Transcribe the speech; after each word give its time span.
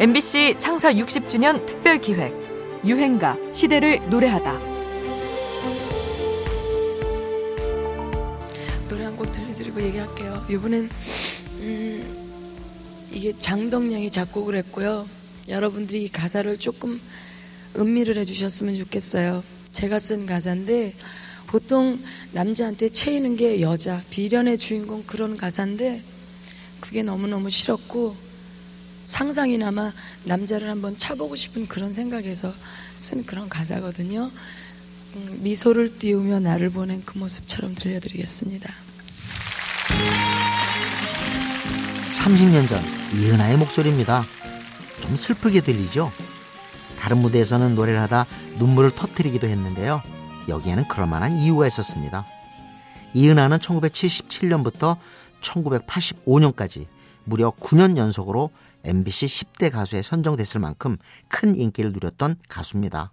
MBC 0.00 0.56
창사 0.58 0.92
60주년 0.94 1.66
특별 1.66 2.00
기획 2.00 2.32
유행가 2.86 3.36
시대를 3.52 4.00
노래하다. 4.08 4.52
노래 8.88 9.04
한 9.04 9.14
곡 9.16 9.30
들려드리고 9.30 9.82
얘기할게요. 9.82 10.46
이번엔 10.50 10.88
음, 11.60 13.08
이게 13.12 13.34
장덕량이 13.38 14.10
작곡을 14.10 14.54
했고요. 14.56 15.06
여러분들이 15.48 16.08
가사를 16.08 16.56
조금 16.56 16.98
음미를 17.76 18.16
해주셨으면 18.16 18.76
좋겠어요. 18.76 19.44
제가 19.72 19.98
쓴 19.98 20.24
가사인데 20.24 20.94
보통 21.48 21.98
남자한테 22.32 22.88
채이는 22.88 23.36
게 23.36 23.60
여자, 23.60 24.00
비련의 24.08 24.56
주인공 24.56 25.02
그런 25.06 25.36
가사인데 25.36 26.00
그게 26.80 27.02
너무너무 27.02 27.50
싫었고 27.50 28.29
상상이나마 29.04 29.92
남자를 30.24 30.68
한번 30.68 30.96
차보고 30.96 31.36
싶은 31.36 31.66
그런 31.66 31.92
생각에서 31.92 32.52
쓴 32.96 33.24
그런 33.24 33.48
가사거든요. 33.48 34.30
음, 35.16 35.38
미소를 35.42 35.98
띄우며 35.98 36.40
나를 36.40 36.70
보낸 36.70 37.02
그 37.04 37.18
모습처럼 37.18 37.74
들려드리겠습니다. 37.74 38.72
30년 42.18 42.68
전 42.68 42.82
이은하의 43.18 43.56
목소리입니다. 43.56 44.24
좀 45.00 45.16
슬프게 45.16 45.62
들리죠? 45.62 46.12
다른 46.98 47.18
무대에서는 47.18 47.74
노래를 47.74 48.00
하다 48.02 48.26
눈물을 48.58 48.90
터뜨리기도 48.90 49.48
했는데요. 49.48 50.02
여기에는 50.48 50.86
그럴 50.86 51.06
만한 51.06 51.38
이유가 51.38 51.66
있었습니다. 51.66 52.26
이은하는 53.14 53.58
1977년부터 53.58 54.96
1985년까지 55.40 56.86
무려 57.30 57.52
9년 57.52 57.96
연속으로 57.96 58.50
MBC 58.84 59.26
10대 59.26 59.70
가수에 59.70 60.02
선정됐을 60.02 60.60
만큼 60.60 60.96
큰 61.28 61.54
인기를 61.54 61.92
누렸던 61.92 62.36
가수입니다. 62.48 63.12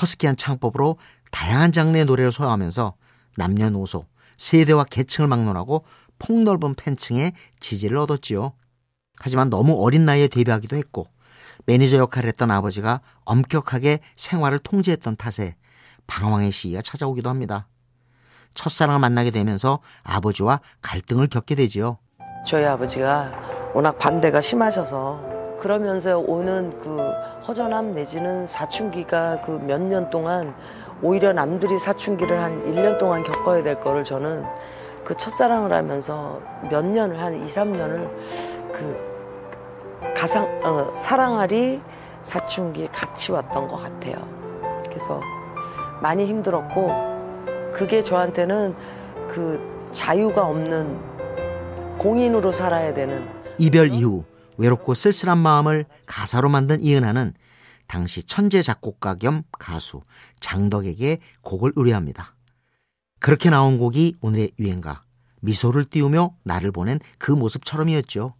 허스키한 0.00 0.36
창법으로 0.36 0.96
다양한 1.30 1.70
장르의 1.70 2.06
노래를 2.06 2.32
소화하면서 2.32 2.94
남녀노소, 3.36 4.06
세대와 4.38 4.84
계층을 4.84 5.28
막론하고 5.28 5.84
폭넓은 6.18 6.74
팬층의 6.74 7.34
지지를 7.60 7.98
얻었지요. 7.98 8.54
하지만 9.18 9.50
너무 9.50 9.84
어린 9.84 10.06
나이에 10.06 10.28
데뷔하기도 10.28 10.74
했고 10.76 11.06
매니저 11.66 11.98
역할을 11.98 12.28
했던 12.28 12.50
아버지가 12.50 13.00
엄격하게 13.24 14.00
생활을 14.16 14.58
통제했던 14.60 15.16
탓에 15.16 15.56
방황의 16.06 16.52
시기가 16.52 16.80
찾아오기도 16.80 17.28
합니다. 17.28 17.68
첫사랑을 18.54 19.00
만나게 19.00 19.30
되면서 19.30 19.80
아버지와 20.02 20.60
갈등을 20.80 21.28
겪게 21.28 21.54
되지요. 21.54 21.98
저희 22.44 22.64
아버지가 22.64 23.30
워낙 23.72 23.98
반대가 23.98 24.40
심하셔서 24.40 25.18
그러면서 25.58 26.18
오는 26.18 26.70
그 26.82 26.98
허전함 27.46 27.94
내지는 27.94 28.46
사춘기가 28.46 29.40
그 29.40 29.52
몇 29.58 29.80
년 29.80 30.10
동안 30.10 30.54
오히려 31.02 31.32
남들이 31.32 31.78
사춘기를 31.78 32.40
한 32.42 32.62
1년 32.66 32.98
동안 32.98 33.22
겪어야 33.22 33.62
될 33.62 33.80
거를 33.80 34.04
저는 34.04 34.44
그 35.04 35.16
첫사랑을 35.16 35.72
하면서 35.72 36.40
몇 36.70 36.84
년을 36.84 37.20
한 37.20 37.34
2, 37.34 37.46
3년을 37.46 38.08
그 38.72 40.12
가상 40.14 40.44
어, 40.62 40.92
사랑아리 40.96 41.80
사춘기에 42.22 42.88
같이 42.88 43.32
왔던 43.32 43.68
것 43.68 43.76
같아요. 43.76 44.14
그래서 44.88 45.20
많이 46.00 46.26
힘들었고 46.26 46.90
그게 47.72 48.02
저한테는 48.02 48.74
그 49.28 49.60
자유가 49.92 50.46
없는 50.46 51.13
공인으로 51.98 52.52
살아야 52.52 52.92
되는 52.92 53.26
이별 53.58 53.92
이후 53.92 54.24
외롭고 54.56 54.94
쓸쓸한 54.94 55.38
마음을 55.38 55.86
가사로 56.06 56.48
만든 56.48 56.82
이은하는 56.82 57.32
당시 57.86 58.22
천재 58.22 58.62
작곡가 58.62 59.14
겸 59.14 59.42
가수 59.52 60.02
장덕에게 60.40 61.18
곡을 61.42 61.72
의뢰합니다. 61.76 62.34
그렇게 63.20 63.50
나온 63.50 63.78
곡이 63.78 64.16
오늘의 64.20 64.52
유행가 64.58 65.02
미소를 65.40 65.84
띄우며 65.84 66.34
나를 66.44 66.72
보낸 66.72 66.98
그 67.18 67.32
모습처럼이었죠. 67.32 68.34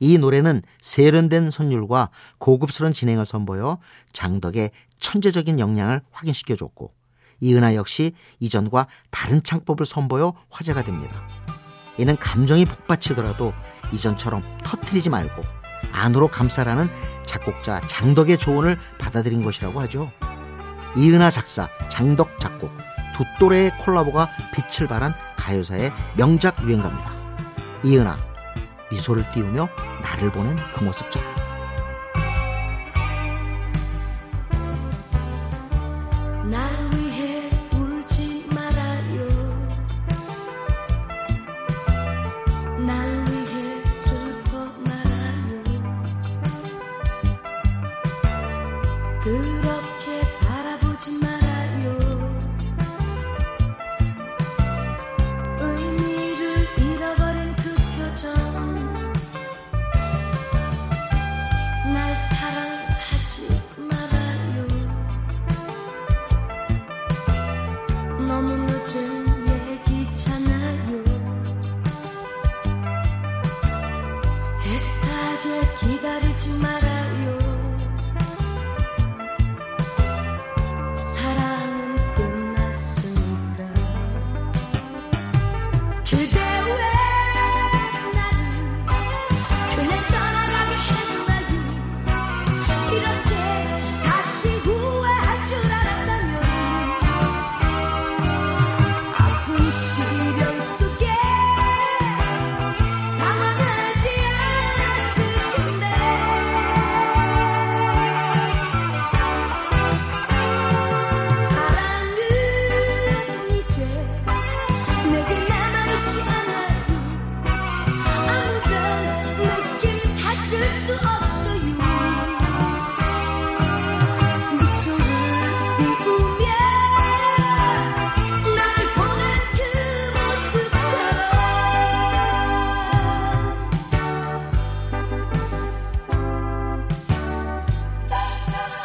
이 0.00 0.18
노래는 0.18 0.62
세련된 0.80 1.50
선율과 1.50 2.10
고급스러운 2.38 2.92
진행을 2.92 3.26
선보여 3.26 3.78
장덕의 4.12 4.70
천재적인 5.00 5.58
역량을 5.58 6.02
확인시켜줬고 6.10 6.92
이은하 7.40 7.74
역시 7.74 8.12
이전과 8.40 8.86
다른 9.10 9.42
창법을 9.42 9.86
선보여 9.86 10.34
화제가 10.50 10.82
됩니다. 10.82 11.26
이는 11.98 12.16
감정이 12.16 12.64
폭받치더라도 12.64 13.52
이전처럼 13.92 14.42
터트리지 14.64 15.10
말고 15.10 15.42
안으로 15.92 16.28
감싸라는 16.28 16.88
작곡자 17.26 17.80
장덕의 17.86 18.38
조언을 18.38 18.78
받아들인 18.98 19.42
것이라고 19.42 19.80
하죠. 19.82 20.10
이은하 20.96 21.30
작사, 21.30 21.68
장덕 21.90 22.40
작곡, 22.40 22.70
두 23.14 23.24
또래의 23.38 23.76
콜라보가 23.78 24.28
빛을 24.54 24.88
발한 24.88 25.14
가요사의 25.36 25.92
명작 26.16 26.62
유행가입니다. 26.62 27.12
이은하, 27.84 28.16
미소를 28.90 29.30
띄우며 29.32 29.68
나를 30.02 30.32
보낸 30.32 30.56
그 30.74 30.84
모습처럼. 30.84 31.47
Guru 49.28 49.67